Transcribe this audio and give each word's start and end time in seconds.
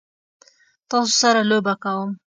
تاسو 0.89 1.13
سره 1.21 1.41
لوبه 1.49 1.73
کوم؟ 1.83 2.09